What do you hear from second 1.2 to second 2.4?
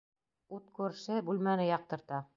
бүлмәне яҡтырта.